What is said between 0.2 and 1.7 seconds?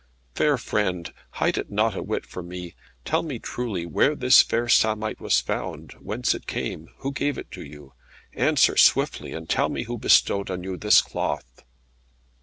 "Fair friend, hide it